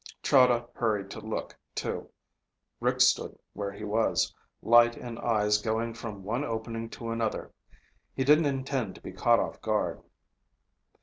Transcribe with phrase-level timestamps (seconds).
[0.23, 2.09] Chahda hurried to look, too.
[2.79, 7.53] Rick stood where he was, light and eyes going from one opening to another.
[8.15, 10.01] He didn't intend to be caught off guard.